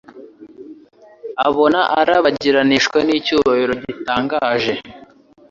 [1.47, 4.73] abona urabagiranishwa n'icyubahiro gitangaje.